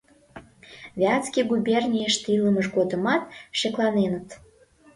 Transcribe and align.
Вятский 1.01 1.45
губернийыште 1.51 2.27
илымыж 2.37 2.67
годымат 2.77 3.23
шекланеныт. 3.59 4.27